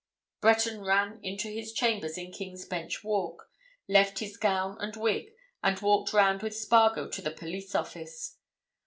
Breton 0.41 0.81
ran 0.81 1.19
into 1.21 1.47
his 1.49 1.71
chambers 1.73 2.17
in 2.17 2.31
King's 2.31 2.65
Bench 2.65 3.03
Walk, 3.03 3.51
left 3.87 4.17
his 4.17 4.35
gown 4.35 4.75
and 4.79 4.95
wig, 4.95 5.31
and 5.61 5.79
walked 5.79 6.11
round 6.11 6.41
with 6.41 6.55
Spargo 6.57 7.07
to 7.07 7.21
the 7.21 7.29
police 7.29 7.75
office. 7.75 8.37